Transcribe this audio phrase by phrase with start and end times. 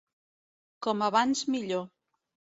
[0.87, 1.87] Com abans millor.